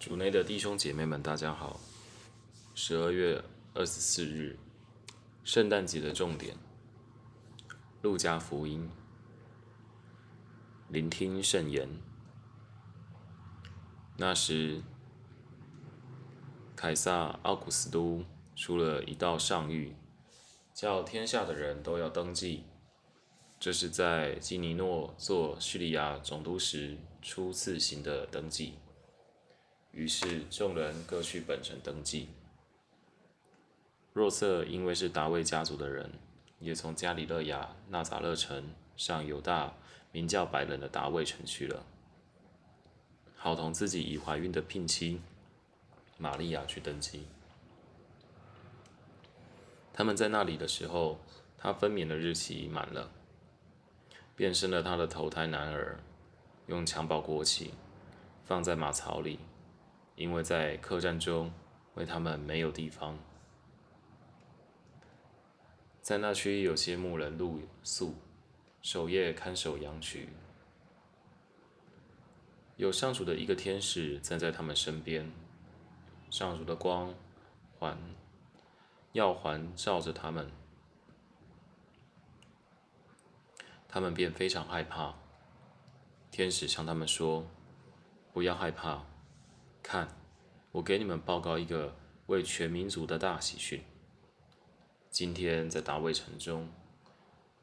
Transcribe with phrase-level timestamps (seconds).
[0.00, 1.78] 主内的弟兄姐妹们，大家好。
[2.74, 4.58] 十二月二十四日，
[5.44, 6.56] 圣诞节的重点。
[8.00, 8.88] 路加福音，
[10.88, 11.86] 聆听圣言。
[14.16, 14.80] 那时，
[16.74, 18.24] 凯撒奥古斯都
[18.56, 19.92] 出了一道上谕，
[20.72, 22.64] 叫天下的人都要登记。
[23.58, 28.78] 这是在基尼诺做叙利亚总督时初次行的登记。
[29.92, 32.28] 于是众人各去本城登记。
[34.12, 36.10] 若瑟因为是达味家族的人，
[36.58, 39.72] 也从加里勒亚纳匝勒城上犹大
[40.12, 41.84] 名叫白冷的达味城去了，
[43.36, 45.20] 好同自己已怀孕的聘妻
[46.18, 47.26] 玛利亚去登记。
[49.92, 51.18] 他们在那里的时候，
[51.56, 53.10] 她分娩的日期已满了，
[54.34, 56.00] 便生了他的头胎男儿，
[56.66, 57.74] 用襁褓裹起，
[58.44, 59.38] 放在马槽里。
[60.20, 61.50] 因为在客栈中
[61.94, 63.18] 为他们没有地方，
[66.02, 68.14] 在那区有些牧人露宿，
[68.82, 70.28] 守夜看守羊群。
[72.76, 75.32] 有上主的一个天使站在他们身边，
[76.28, 77.14] 上主的光
[77.78, 77.96] 环
[79.12, 80.50] 耀环照着他们，
[83.88, 85.14] 他们便非常害怕。
[86.30, 87.46] 天使向他们说
[88.34, 89.02] ：“不要害怕。”
[89.82, 90.08] 看，
[90.72, 93.82] 我给你们报告一个为全民族的大喜讯。
[95.10, 96.68] 今天在大卫城中，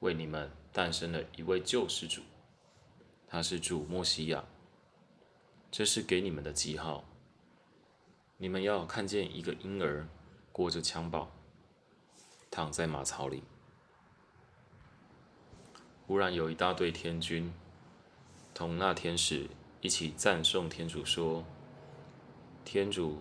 [0.00, 2.22] 为你们诞生了一位救世主，
[3.26, 4.44] 他是主默西亚。
[5.70, 7.04] 这是给你们的记号。
[8.38, 10.08] 你们要看见一个婴儿
[10.52, 11.28] 裹着襁褓，
[12.50, 13.42] 躺在马槽里。
[16.06, 17.52] 忽然有一大队天军，
[18.54, 19.48] 同那天使
[19.80, 21.44] 一起赞颂天主说。
[22.64, 23.18] 天主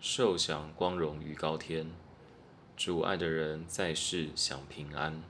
[0.00, 1.90] 受享光荣于高天，
[2.74, 5.22] 主爱的人在世享平安。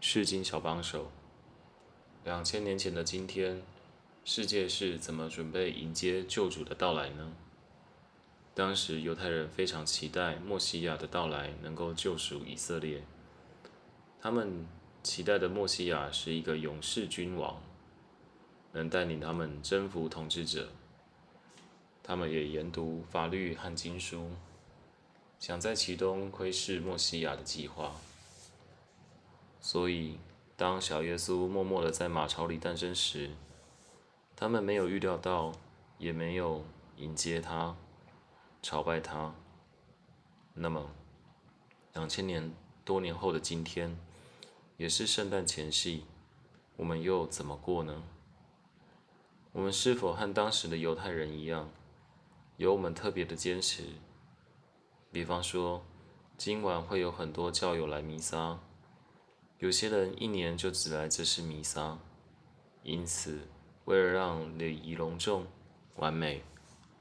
[0.00, 1.10] 世经小帮手，
[2.24, 3.60] 两千年前的今天，
[4.24, 7.32] 世界是怎么准备迎接救主的到来呢？
[8.54, 13.02] 当时犹太人非常期待默西亚的到来能够救赎以色列，
[14.20, 14.64] 他们
[15.02, 17.60] 期待的默西亚是一个勇士君王。
[18.72, 20.68] 能带领他们征服统治者，
[22.02, 24.30] 他们也研读法律和经书，
[25.38, 27.92] 想在其中窥视默西亚的计划。
[29.60, 30.18] 所以，
[30.56, 33.30] 当小耶稣默默地在马槽里诞生时，
[34.36, 35.52] 他们没有预料到，
[35.98, 36.64] 也没有
[36.96, 37.76] 迎接他、
[38.62, 39.34] 朝拜他。
[40.54, 40.90] 那么，
[41.94, 42.52] 两千年
[42.84, 43.98] 多年后的今天，
[44.76, 46.04] 也是圣诞前夕，
[46.76, 48.02] 我们又怎么过呢？
[49.58, 51.68] 我们是否和当时的犹太人一样，
[52.58, 53.82] 有我们特别的坚持？
[55.10, 55.84] 比方说，
[56.36, 58.60] 今晚会有很多教友来弥撒，
[59.58, 61.98] 有些人一年就只来这次弥撒。
[62.84, 63.48] 因此，
[63.84, 65.44] 为了让礼仪隆重、
[65.96, 66.44] 完美，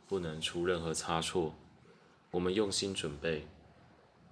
[0.07, 1.53] 不能出任何差错，
[2.31, 3.45] 我们用心准备，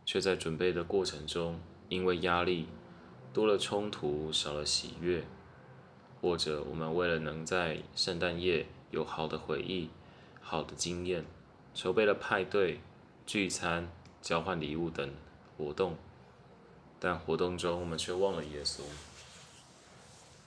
[0.04, 1.60] 却在准备的过程中，
[1.90, 2.70] 因为压力
[3.32, 5.24] 多了冲突，少了喜悦。
[6.26, 9.92] 或者，我们为了能在圣诞夜有好的回忆、
[10.42, 11.24] 好的经验，
[11.76, 12.80] 筹备了派对、
[13.28, 13.88] 聚餐、
[14.24, 15.14] 交换礼物等
[15.56, 15.96] 活动，
[17.00, 18.82] 但活动中我们却忘了耶稣。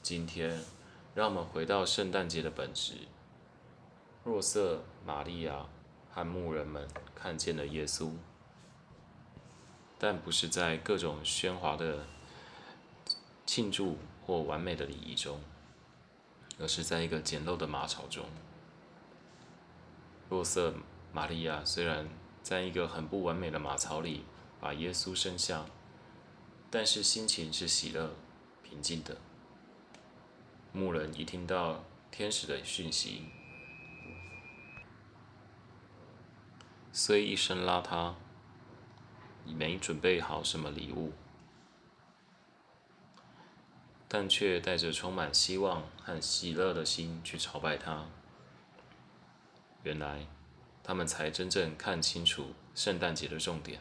[0.02, 0.64] 今天，
[1.14, 2.94] 让我们回到圣诞节的本质。
[4.24, 5.64] 若瑟、玛利亚
[6.10, 8.10] 和牧人们看见了耶稣，
[9.96, 12.04] 但不是在各种喧哗的
[13.46, 13.96] 庆祝
[14.26, 15.38] 或完美的礼仪中。
[16.58, 18.24] 而是在一个简陋的马槽中，
[20.28, 20.74] 若瑟、
[21.12, 22.08] 玛利亚虽然
[22.42, 24.24] 在一个很不完美的马槽里
[24.60, 25.64] 把耶稣生下，
[26.70, 28.14] 但是心情是喜乐、
[28.62, 29.16] 平静的。
[30.72, 33.22] 牧人一听到天使的讯息，
[36.92, 38.14] 虽一身邋遢，
[39.46, 41.12] 没准备好什么礼物。
[44.08, 48.06] 但却带着充满希望和喜乐的心去朝拜他。
[49.82, 50.26] 原来，
[50.82, 53.80] 他们才真正看清楚圣诞节的重点，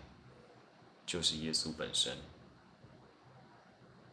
[1.06, 2.18] 就是耶稣本身。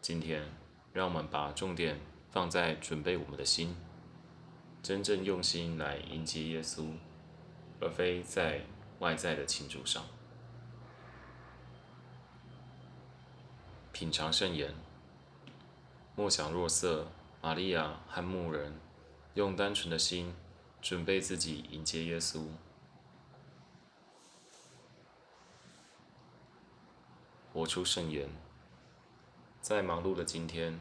[0.00, 0.48] 今天，
[0.92, 1.98] 让我们把重点
[2.30, 3.74] 放在准备我们的心，
[4.82, 6.92] 真正用心来迎接耶稣，
[7.80, 8.60] 而非在
[9.00, 10.04] 外在的庆祝上。
[13.92, 14.83] 品尝圣言。
[16.16, 17.08] 莫想若瑟、
[17.42, 18.78] 玛利亚和牧人
[19.34, 20.32] 用单纯的心
[20.80, 22.46] 准备自己迎接耶稣。
[27.52, 28.28] 活出圣言，
[29.60, 30.80] 在忙碌的今天，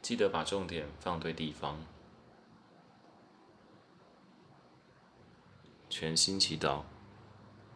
[0.00, 1.78] 记得把重点放对地方。
[5.90, 6.82] 全心祈祷，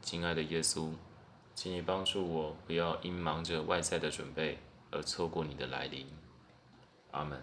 [0.03, 0.93] 亲爱的耶稣，
[1.55, 4.59] 请你帮助我，不要因忙着外在的准备
[4.91, 6.07] 而错过你的来临。
[7.15, 7.43] Amen.